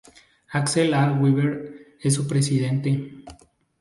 [0.49, 1.11] Axel A.
[1.13, 3.21] Weber es su presidente.